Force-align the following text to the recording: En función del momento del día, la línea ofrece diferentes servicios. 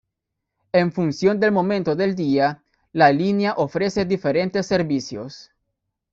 En 0.71 0.91
función 0.91 1.39
del 1.39 1.51
momento 1.51 1.95
del 1.95 2.15
día, 2.15 2.63
la 2.91 3.11
línea 3.11 3.53
ofrece 3.57 4.03
diferentes 4.03 4.65
servicios. 4.65 5.51